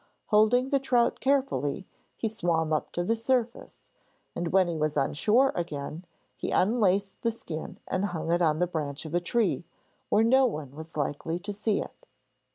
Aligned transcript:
Holding 0.29 0.69
the 0.69 0.79
trout 0.79 1.19
carefully, 1.19 1.85
he 2.17 2.27
swam 2.27 2.73
up 2.73 2.91
to 2.93 3.03
the 3.03 3.15
surface, 3.15 3.83
and 4.35 4.47
when 4.47 4.67
he 4.67 4.75
was 4.75 4.97
on 4.97 5.13
shore 5.13 5.51
again 5.53 6.05
he 6.35 6.49
unlaced 6.49 7.21
the 7.21 7.29
skin 7.31 7.77
and 7.87 8.05
hung 8.05 8.31
it 8.31 8.41
on 8.41 8.57
the 8.57 8.65
branch 8.65 9.05
of 9.05 9.13
a 9.13 9.19
tree, 9.21 9.63
where 10.09 10.23
no 10.23 10.47
one 10.47 10.71
was 10.75 10.97
likely 10.97 11.37
to 11.37 11.53
see 11.53 11.79
it. 11.81 12.07